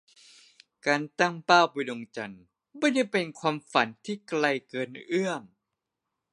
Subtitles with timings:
[0.85, 2.43] การตั้งเป้าไปดวงจันทร์
[2.77, 5.43] ไม่ได้เป็นความฝันที่ไกลเกินเอื้อม